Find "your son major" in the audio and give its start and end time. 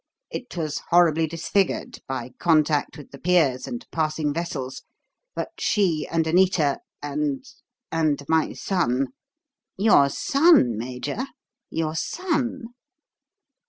9.77-11.27